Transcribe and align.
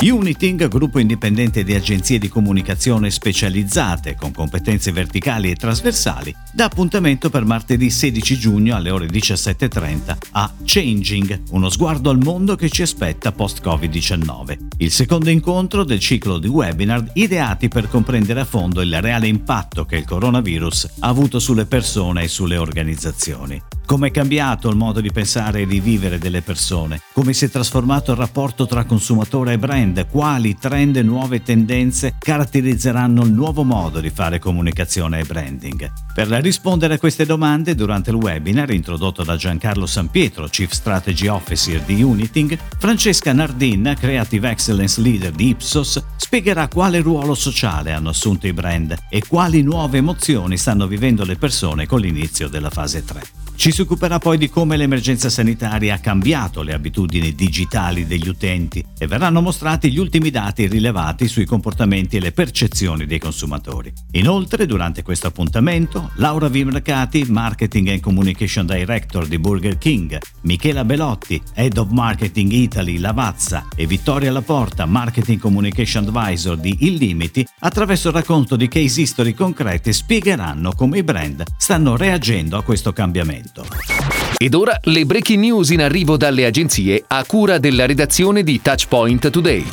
Uniting, 0.00 0.68
gruppo 0.68 0.98
indipendente 0.98 1.62
di 1.62 1.74
agenzie 1.74 2.18
di 2.18 2.28
comunicazione 2.28 3.10
specializzate 3.10 4.16
con 4.16 4.32
competenze 4.32 4.90
verticali 4.90 5.50
e 5.50 5.54
trasversali, 5.54 6.34
dà 6.52 6.64
appuntamento 6.64 7.30
per 7.30 7.44
martedì 7.44 7.88
16 7.88 8.36
giugno 8.36 8.74
alle 8.74 8.90
ore 8.90 9.06
17.30 9.06 10.16
a 10.32 10.52
Changing, 10.64 11.42
uno 11.50 11.68
sguardo 11.68 12.10
al 12.10 12.18
mondo 12.18 12.56
che 12.56 12.68
ci 12.68 12.82
aspetta 12.82 13.30
post-Covid-19. 13.30 14.58
Il 14.78 14.90
secondo 14.90 15.30
incontro 15.30 15.84
del 15.84 16.00
ciclo 16.00 16.38
di 16.38 16.48
webinar 16.48 17.10
ideati 17.14 17.68
per 17.68 17.88
comprendere 17.88 18.40
a 18.40 18.44
fondo 18.44 18.80
il 18.80 19.00
reale 19.00 19.28
impatto 19.28 19.84
che 19.84 19.96
il 19.96 20.04
coronavirus 20.04 20.94
ha 21.00 21.08
avuto 21.08 21.38
sulle 21.38 21.66
persone 21.66 22.24
e 22.24 22.28
sulle 22.28 22.56
organizzazioni. 22.56 23.60
Come 23.92 24.08
è 24.08 24.10
cambiato 24.10 24.70
il 24.70 24.76
modo 24.76 25.02
di 25.02 25.12
pensare 25.12 25.60
e 25.60 25.66
di 25.66 25.78
vivere 25.78 26.16
delle 26.16 26.40
persone? 26.40 27.02
Come 27.12 27.34
si 27.34 27.44
è 27.44 27.50
trasformato 27.50 28.12
il 28.12 28.16
rapporto 28.16 28.64
tra 28.64 28.84
consumatore 28.86 29.52
e 29.52 29.58
brand? 29.58 30.06
Quali 30.08 30.56
trend 30.56 30.96
e 30.96 31.02
nuove 31.02 31.42
tendenze 31.42 32.14
caratterizzeranno 32.18 33.22
il 33.22 33.32
nuovo 33.32 33.64
modo 33.64 34.00
di 34.00 34.08
fare 34.08 34.38
comunicazione 34.38 35.18
e 35.18 35.24
branding? 35.24 35.92
Per 36.14 36.26
rispondere 36.26 36.94
a 36.94 36.98
queste 36.98 37.26
domande, 37.26 37.74
durante 37.74 38.08
il 38.08 38.16
webinar 38.16 38.70
introdotto 38.70 39.24
da 39.24 39.36
Giancarlo 39.36 39.84
Sampietro, 39.84 40.46
Chief 40.46 40.70
Strategy 40.70 41.26
Officer 41.26 41.82
di 41.82 42.02
Uniting, 42.02 42.58
Francesca 42.78 43.34
Nardin, 43.34 43.94
Creative 44.00 44.48
Excellence 44.48 45.02
Leader 45.02 45.32
di 45.32 45.48
Ipsos, 45.48 46.02
spiegherà 46.16 46.66
quale 46.66 47.02
ruolo 47.02 47.34
sociale 47.34 47.92
hanno 47.92 48.08
assunto 48.08 48.46
i 48.46 48.54
brand 48.54 48.96
e 49.10 49.22
quali 49.28 49.60
nuove 49.60 49.98
emozioni 49.98 50.56
stanno 50.56 50.86
vivendo 50.86 51.26
le 51.26 51.36
persone 51.36 51.84
con 51.84 52.00
l'inizio 52.00 52.48
della 52.48 52.70
fase 52.70 53.04
3. 53.04 53.22
Ci 53.54 53.70
si 53.82 53.88
occuperà 53.88 54.18
poi 54.20 54.38
di 54.38 54.48
come 54.48 54.76
l'emergenza 54.76 55.28
sanitaria 55.28 55.94
ha 55.94 55.98
cambiato 55.98 56.62
le 56.62 56.72
abitudini 56.72 57.34
digitali 57.34 58.06
degli 58.06 58.28
utenti 58.28 58.84
e 58.96 59.06
verranno 59.08 59.40
mostrati 59.40 59.90
gli 59.90 59.98
ultimi 59.98 60.30
dati 60.30 60.68
rilevati 60.68 61.26
sui 61.26 61.44
comportamenti 61.44 62.16
e 62.16 62.20
le 62.20 62.30
percezioni 62.30 63.06
dei 63.06 63.18
consumatori. 63.18 63.92
Inoltre, 64.12 64.66
durante 64.66 65.02
questo 65.02 65.26
appuntamento, 65.26 66.12
Laura 66.16 66.48
Vimercati, 66.48 67.24
Marketing 67.28 67.88
and 67.88 68.00
Communication 68.00 68.66
Director 68.66 69.26
di 69.26 69.38
Burger 69.38 69.76
King, 69.78 70.16
Michela 70.42 70.84
Belotti, 70.84 71.42
Head 71.54 71.76
of 71.76 71.90
Marketing 71.90 72.52
Italy 72.52 72.98
Lavazza 72.98 73.66
e 73.74 73.86
Vittoria 73.86 74.30
Laporta, 74.30 74.86
Marketing 74.86 75.40
Communication 75.40 76.06
Advisor 76.06 76.56
di 76.56 76.76
Illimiti, 76.80 77.44
attraverso 77.60 78.08
il 78.08 78.14
racconto 78.14 78.54
di 78.54 78.68
case 78.68 79.00
history 79.00 79.34
concrete 79.34 79.92
spiegheranno 79.92 80.72
come 80.72 80.98
i 80.98 81.02
brand 81.02 81.42
stanno 81.56 81.96
reagendo 81.96 82.56
a 82.56 82.62
questo 82.62 82.92
cambiamento 82.92 83.61
momento. 83.62 84.02
Ed 84.36 84.54
ora 84.54 84.78
le 84.84 85.04
breaking 85.04 85.40
news 85.40 85.70
in 85.70 85.82
arrivo 85.82 86.16
dalle 86.16 86.44
agenzie 86.44 87.04
a 87.06 87.24
cura 87.24 87.58
della 87.58 87.86
redazione 87.86 88.42
di 88.42 88.60
Touchpoint 88.60 89.30
Today. 89.30 89.64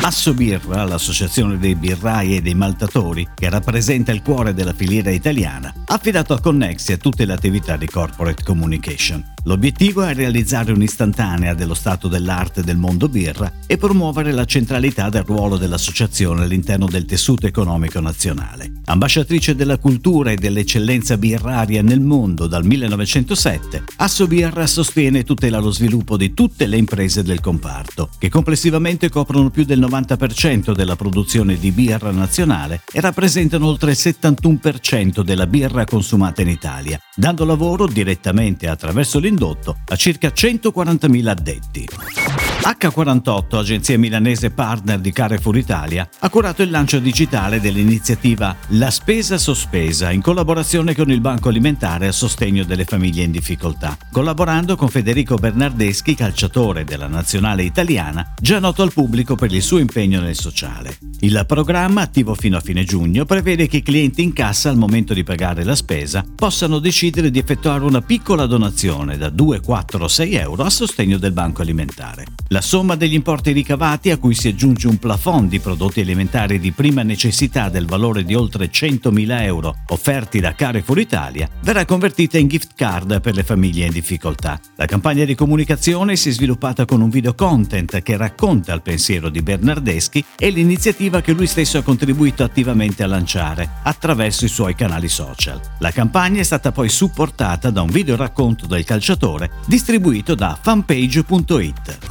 Assobirra, 0.00 0.84
l'associazione 0.84 1.58
dei 1.58 1.74
birrai 1.74 2.36
e 2.36 2.40
dei 2.40 2.54
maltatori, 2.54 3.28
che 3.34 3.50
rappresenta 3.50 4.12
il 4.12 4.22
cuore 4.22 4.54
della 4.54 4.72
filiera 4.72 5.10
italiana, 5.10 5.74
ha 5.86 5.94
affidato 5.94 6.32
a 6.32 6.40
Connexia 6.40 6.96
tutte 6.96 7.24
le 7.24 7.32
attività 7.32 7.76
di 7.76 7.86
corporate 7.86 8.42
communication. 8.44 9.34
L'obiettivo 9.48 10.02
è 10.02 10.12
realizzare 10.12 10.72
un'istantanea 10.72 11.54
dello 11.54 11.72
stato 11.72 12.06
dell'arte 12.06 12.62
del 12.62 12.76
mondo 12.76 13.08
birra 13.08 13.50
e 13.66 13.78
promuovere 13.78 14.30
la 14.30 14.44
centralità 14.44 15.08
del 15.08 15.22
ruolo 15.22 15.56
dell'associazione 15.56 16.42
all'interno 16.42 16.84
del 16.84 17.06
tessuto 17.06 17.46
economico 17.46 17.98
nazionale. 17.98 18.70
Ambasciatrice 18.84 19.54
della 19.54 19.78
cultura 19.78 20.32
e 20.32 20.36
dell'eccellenza 20.36 21.16
birraria 21.16 21.80
nel 21.80 22.00
mondo 22.00 22.46
dal 22.46 22.62
1907, 22.66 23.84
Asso 23.96 24.26
Birra 24.26 24.66
sostiene 24.66 25.20
e 25.20 25.24
tutela 25.24 25.60
lo 25.60 25.70
sviluppo 25.70 26.18
di 26.18 26.34
tutte 26.34 26.66
le 26.66 26.76
imprese 26.76 27.22
del 27.22 27.40
comparto, 27.40 28.10
che 28.18 28.28
complessivamente 28.28 29.08
coprono 29.08 29.48
più 29.48 29.64
del 29.64 29.80
90% 29.80 30.74
della 30.74 30.94
produzione 30.94 31.58
di 31.58 31.70
birra 31.70 32.10
nazionale 32.10 32.82
e 32.92 33.00
rappresentano 33.00 33.66
oltre 33.66 33.92
il 33.92 33.98
71% 33.98 35.22
della 35.22 35.46
birra 35.46 35.86
consumata 35.86 36.42
in 36.42 36.48
Italia, 36.48 37.00
dando 37.16 37.46
lavoro 37.46 37.86
direttamente 37.86 38.68
attraverso 38.68 39.18
l'industria 39.18 39.36
indotto 39.38 39.76
a 39.88 39.94
circa 39.94 40.28
140.000 40.28 41.26
addetti. 41.28 42.27
H48, 42.60 43.56
agenzia 43.56 43.98
milanese 43.98 44.50
partner 44.50 44.98
di 44.98 45.12
Carrefour 45.12 45.56
Italia, 45.56 46.08
ha 46.18 46.28
curato 46.28 46.62
il 46.62 46.70
lancio 46.70 46.98
digitale 46.98 47.60
dell'iniziativa 47.60 48.54
La 48.70 48.90
spesa 48.90 49.38
sospesa 49.38 50.10
in 50.10 50.20
collaborazione 50.20 50.94
con 50.94 51.10
il 51.10 51.20
Banco 51.20 51.48
Alimentare 51.48 52.08
a 52.08 52.12
sostegno 52.12 52.64
delle 52.64 52.84
famiglie 52.84 53.22
in 53.22 53.30
difficoltà, 53.30 53.96
collaborando 54.10 54.76
con 54.76 54.88
Federico 54.88 55.36
Bernardeschi, 55.36 56.14
calciatore 56.14 56.84
della 56.84 57.06
nazionale 57.06 57.62
italiana, 57.62 58.34
già 58.40 58.58
noto 58.58 58.82
al 58.82 58.92
pubblico 58.92 59.36
per 59.36 59.52
il 59.52 59.62
suo 59.62 59.78
impegno 59.78 60.20
nel 60.20 60.36
sociale. 60.36 60.98
Il 61.20 61.44
programma, 61.46 62.02
attivo 62.02 62.34
fino 62.34 62.56
a 62.56 62.60
fine 62.60 62.84
giugno, 62.84 63.24
prevede 63.24 63.66
che 63.68 63.78
i 63.78 63.82
clienti 63.82 64.22
in 64.22 64.32
cassa 64.32 64.68
al 64.68 64.76
momento 64.76 65.14
di 65.14 65.24
pagare 65.24 65.64
la 65.64 65.76
spesa 65.76 66.24
possano 66.34 66.80
decidere 66.80 67.30
di 67.30 67.38
effettuare 67.38 67.84
una 67.84 68.02
piccola 68.02 68.46
donazione 68.46 69.16
da 69.16 69.30
2, 69.30 69.60
4 69.60 70.04
o 70.04 70.08
6 70.08 70.34
euro 70.34 70.64
a 70.64 70.70
sostegno 70.70 71.18
del 71.18 71.32
Banco 71.32 71.62
Alimentare. 71.62 72.26
La 72.50 72.62
somma 72.62 72.94
degli 72.94 73.12
importi 73.12 73.52
ricavati, 73.52 74.10
a 74.10 74.16
cui 74.16 74.32
si 74.32 74.48
aggiunge 74.48 74.88
un 74.88 74.96
plafond 74.96 75.50
di 75.50 75.60
prodotti 75.60 76.00
alimentari 76.00 76.58
di 76.58 76.72
prima 76.72 77.02
necessità 77.02 77.68
del 77.68 77.84
valore 77.84 78.24
di 78.24 78.34
oltre 78.34 78.70
100.000 78.70 79.42
euro 79.42 79.76
offerti 79.88 80.40
da 80.40 80.54
Carrefour 80.54 80.98
Italia, 80.98 81.46
verrà 81.60 81.84
convertita 81.84 82.38
in 82.38 82.48
gift 82.48 82.70
card 82.74 83.20
per 83.20 83.34
le 83.34 83.42
famiglie 83.42 83.84
in 83.84 83.92
difficoltà. 83.92 84.58
La 84.76 84.86
campagna 84.86 85.26
di 85.26 85.34
comunicazione 85.34 86.16
si 86.16 86.30
è 86.30 86.32
sviluppata 86.32 86.86
con 86.86 87.02
un 87.02 87.10
video 87.10 87.34
content 87.34 88.00
che 88.00 88.16
racconta 88.16 88.72
il 88.72 88.80
pensiero 88.80 89.28
di 89.28 89.42
Bernardeschi 89.42 90.24
e 90.38 90.48
l'iniziativa 90.48 91.20
che 91.20 91.32
lui 91.32 91.46
stesso 91.46 91.76
ha 91.76 91.82
contribuito 91.82 92.44
attivamente 92.44 93.02
a 93.02 93.08
lanciare 93.08 93.68
attraverso 93.82 94.46
i 94.46 94.48
suoi 94.48 94.74
canali 94.74 95.08
social. 95.08 95.60
La 95.80 95.90
campagna 95.90 96.40
è 96.40 96.44
stata 96.44 96.72
poi 96.72 96.88
supportata 96.88 97.68
da 97.68 97.82
un 97.82 97.90
video 97.90 98.16
racconto 98.16 98.66
del 98.66 98.84
calciatore 98.84 99.50
distribuito 99.66 100.34
da 100.34 100.58
fanpage.it. 100.58 102.07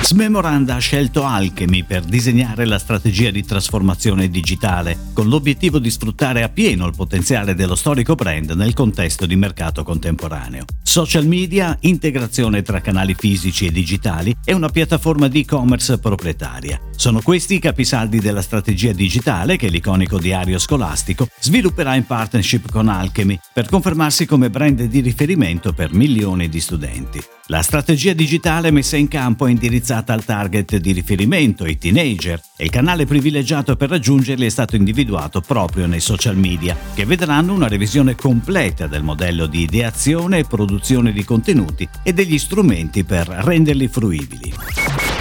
Smemoranda 0.00 0.76
ha 0.76 0.78
scelto 0.78 1.24
Alchemy 1.24 1.84
per 1.84 2.02
disegnare 2.02 2.64
la 2.64 2.78
strategia 2.78 3.30
di 3.30 3.44
trasformazione 3.44 4.28
digitale, 4.28 4.96
con 5.12 5.28
l'obiettivo 5.28 5.78
di 5.78 5.90
sfruttare 5.90 6.42
appieno 6.42 6.86
il 6.86 6.94
potenziale 6.96 7.54
dello 7.54 7.74
storico 7.74 8.14
brand 8.14 8.50
nel 8.52 8.72
contesto 8.72 9.26
di 9.26 9.36
mercato 9.36 9.82
contemporaneo. 9.82 10.64
Social 10.82 11.26
media, 11.26 11.76
integrazione 11.80 12.62
tra 12.62 12.80
canali 12.80 13.14
fisici 13.14 13.66
e 13.66 13.70
digitali 13.70 14.34
e 14.44 14.54
una 14.54 14.70
piattaforma 14.70 15.28
di 15.28 15.40
e-commerce 15.40 15.98
proprietaria. 15.98 16.80
Sono 16.98 17.20
questi 17.22 17.54
i 17.54 17.58
capisaldi 17.60 18.18
della 18.18 18.42
strategia 18.42 18.90
digitale 18.90 19.56
che 19.56 19.68
l'iconico 19.68 20.18
diario 20.18 20.58
scolastico 20.58 21.28
svilupperà 21.38 21.94
in 21.94 22.04
partnership 22.04 22.72
con 22.72 22.88
Alchemy 22.88 23.38
per 23.52 23.68
confermarsi 23.68 24.26
come 24.26 24.50
brand 24.50 24.82
di 24.82 24.98
riferimento 24.98 25.72
per 25.72 25.92
milioni 25.92 26.48
di 26.48 26.58
studenti. 26.58 27.22
La 27.46 27.62
strategia 27.62 28.14
digitale 28.14 28.72
messa 28.72 28.96
in 28.96 29.06
campo 29.06 29.46
è 29.46 29.50
indirizzata 29.50 30.12
al 30.12 30.24
target 30.24 30.78
di 30.78 30.90
riferimento, 30.90 31.66
i 31.66 31.78
teenager, 31.78 32.42
e 32.56 32.64
il 32.64 32.70
canale 32.70 33.06
privilegiato 33.06 33.76
per 33.76 33.90
raggiungerli 33.90 34.46
è 34.46 34.50
stato 34.50 34.74
individuato 34.74 35.40
proprio 35.40 35.86
nei 35.86 36.00
social 36.00 36.36
media, 36.36 36.76
che 36.94 37.04
vedranno 37.04 37.54
una 37.54 37.68
revisione 37.68 38.16
completa 38.16 38.88
del 38.88 39.04
modello 39.04 39.46
di 39.46 39.60
ideazione 39.60 40.38
e 40.38 40.46
produzione 40.46 41.12
di 41.12 41.22
contenuti 41.22 41.88
e 42.02 42.12
degli 42.12 42.38
strumenti 42.38 43.04
per 43.04 43.28
renderli 43.28 43.86
fruibili. 43.86 44.52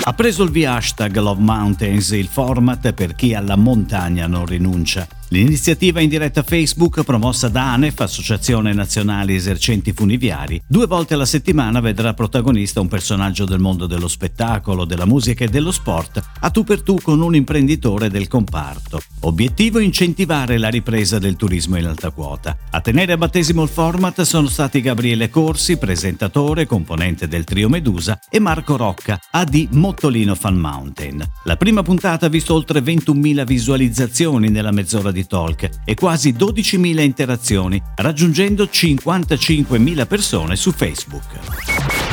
Ha 0.07 0.13
preso 0.13 0.43
il 0.43 0.51
via 0.51 0.75
hashtag 0.75 1.17
Love 1.17 1.41
Mountains, 1.41 2.11
il 2.11 2.27
format 2.27 2.93
per 2.93 3.13
chi 3.13 3.33
alla 3.33 3.57
montagna 3.57 4.25
non 4.25 4.45
rinuncia. 4.45 5.05
L'iniziativa 5.29 5.99
in 5.99 6.07
diretta 6.07 6.41
Facebook, 6.41 7.03
promossa 7.03 7.49
da 7.49 7.73
ANEF, 7.73 7.99
Associazione 7.99 8.71
Nazionale 8.71 9.35
Esercenti 9.35 9.91
Funiviari, 9.91 10.61
due 10.65 10.85
volte 10.87 11.15
alla 11.15 11.25
settimana 11.25 11.81
vedrà 11.81 12.13
protagonista 12.13 12.79
un 12.79 12.87
personaggio 12.87 13.43
del 13.43 13.59
mondo 13.59 13.87
dello 13.87 14.07
spettacolo, 14.07 14.85
della 14.85 15.05
musica 15.05 15.43
e 15.43 15.49
dello 15.49 15.73
sport, 15.73 16.23
a 16.39 16.49
tu 16.49 16.63
per 16.63 16.81
tu 16.81 16.97
con 17.01 17.19
un 17.19 17.35
imprenditore 17.35 18.09
del 18.09 18.29
comparto. 18.29 19.01
Obiettivo 19.21 19.79
incentivare 19.79 20.57
la 20.57 20.69
ripresa 20.69 21.19
del 21.19 21.35
turismo 21.35 21.75
in 21.75 21.87
alta 21.87 22.11
quota. 22.11 22.55
A 22.69 22.79
tenere 22.79 23.11
a 23.11 23.17
battesimo 23.17 23.63
il 23.63 23.69
format 23.69 24.21
sono 24.21 24.47
stati 24.47 24.79
Gabriele 24.79 25.29
Corsi, 25.29 25.75
presentatore, 25.75 26.65
componente 26.65 27.27
del 27.27 27.43
trio 27.43 27.67
Medusa, 27.67 28.17
e 28.29 28.39
Marco 28.39 28.77
Rocca, 28.77 29.19
AD 29.31 29.67
Mottolino 29.97 30.35
Fan 30.35 30.57
Mountain. 30.57 31.27
La 31.45 31.57
prima 31.57 31.81
puntata 31.81 32.27
ha 32.27 32.29
visto 32.29 32.53
oltre 32.53 32.81
21.000 32.81 33.43
visualizzazioni 33.43 34.49
nella 34.49 34.69
mezz'ora 34.69 35.11
di 35.11 35.25
talk 35.25 35.69
e 35.83 35.95
quasi 35.95 36.33
12.000 36.33 37.01
interazioni, 37.01 37.81
raggiungendo 37.95 38.65
55.000 38.65 40.05
persone 40.05 40.55
su 40.55 40.71
Facebook. 40.71 41.25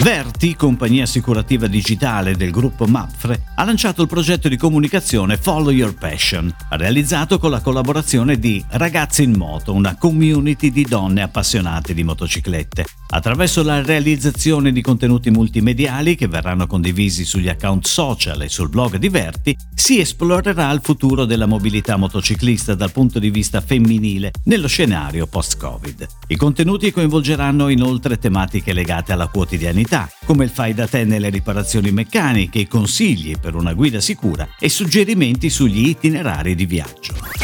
Verti, 0.02 0.56
compagnia 0.56 1.02
assicurativa 1.02 1.66
digitale 1.66 2.34
del 2.34 2.50
gruppo 2.50 2.86
Mapfre, 2.86 3.52
ha 3.54 3.64
lanciato 3.64 4.00
il 4.00 4.08
progetto 4.08 4.48
di 4.48 4.56
comunicazione 4.56 5.36
Follow 5.36 5.70
Your 5.70 5.94
Passion, 5.94 6.50
realizzato 6.70 7.38
con 7.38 7.50
la 7.50 7.60
collaborazione 7.60 8.38
di 8.38 8.64
Ragazzi 8.66 9.24
in 9.24 9.36
Moto, 9.36 9.74
una 9.74 9.94
community 9.96 10.70
di 10.70 10.84
donne 10.84 11.20
appassionate 11.20 11.92
di 11.92 12.02
motociclette. 12.02 13.03
Attraverso 13.14 13.62
la 13.62 13.80
realizzazione 13.80 14.72
di 14.72 14.80
contenuti 14.80 15.30
multimediali 15.30 16.16
che 16.16 16.26
verranno 16.26 16.66
condivisi 16.66 17.24
sugli 17.24 17.48
account 17.48 17.86
social 17.86 18.42
e 18.42 18.48
sul 18.48 18.68
blog 18.68 18.96
di 18.96 19.08
Verti, 19.08 19.56
si 19.72 20.00
esplorerà 20.00 20.68
il 20.72 20.80
futuro 20.82 21.24
della 21.24 21.46
mobilità 21.46 21.96
motociclista 21.96 22.74
dal 22.74 22.90
punto 22.90 23.20
di 23.20 23.30
vista 23.30 23.60
femminile 23.60 24.32
nello 24.46 24.66
scenario 24.66 25.28
post-Covid. 25.28 26.08
I 26.26 26.36
contenuti 26.36 26.90
coinvolgeranno 26.90 27.68
inoltre 27.68 28.18
tematiche 28.18 28.72
legate 28.72 29.12
alla 29.12 29.28
quotidianità, 29.28 30.10
come 30.24 30.42
il 30.42 30.50
fai 30.50 30.74
da 30.74 30.88
te 30.88 31.04
nelle 31.04 31.30
riparazioni 31.30 31.92
meccaniche, 31.92 32.66
consigli 32.66 33.36
per 33.40 33.54
una 33.54 33.74
guida 33.74 34.00
sicura 34.00 34.48
e 34.58 34.68
suggerimenti 34.68 35.50
sugli 35.50 35.86
itinerari 35.86 36.56
di 36.56 36.66
viaggio. 36.66 37.43